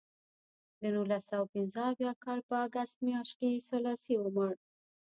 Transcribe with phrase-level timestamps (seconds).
[0.79, 4.51] د نولس سوه پنځه اویا کال په اګست میاشت کې سلاسي ومړ.